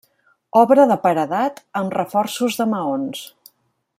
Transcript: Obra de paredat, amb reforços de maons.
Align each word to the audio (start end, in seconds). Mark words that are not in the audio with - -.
Obra 0.61 0.85
de 0.91 0.97
paredat, 1.03 1.61
amb 1.83 1.95
reforços 1.99 2.61
de 2.63 2.69
maons. 2.75 3.23